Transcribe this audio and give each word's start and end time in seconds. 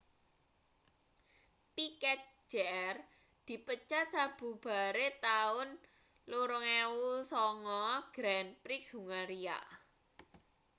piquet 1.75 2.21
jr 2.51 2.95
dipecat 3.45 4.07
sabubare 4.15 5.07
taun 5.25 5.69
2009 6.31 7.87
grand 8.17 8.49
prix 8.63 8.83
hungaria 8.95 9.57